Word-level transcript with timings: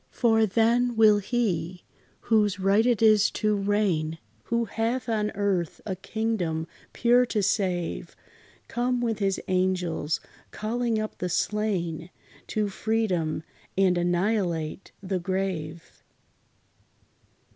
For 0.09 0.47
then 0.47 0.95
will 0.95 1.19
He, 1.19 1.83
"whose 2.21 2.59
right 2.59 2.87
it 2.87 3.03
is 3.03 3.29
to 3.37 3.55
reign," 3.55 4.17
Who 4.45 4.65
hath 4.65 5.07
on 5.07 5.29
earth 5.35 5.79
a 5.85 5.95
kingdom 5.95 6.65
pure 6.91 7.23
to 7.27 7.43
save, 7.43 8.15
Come 8.67 8.99
with 8.99 9.19
his 9.19 9.39
angels, 9.47 10.19
calling 10.49 10.97
up 10.97 11.19
the 11.19 11.29
slain 11.29 12.09
To 12.47 12.67
freedom, 12.67 13.43
and 13.77 13.95
annihilate 13.95 14.91
the 15.03 15.19
grave. 15.19 16.01